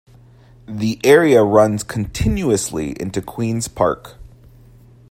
[0.67, 4.15] The area runs continuously into Queens Park.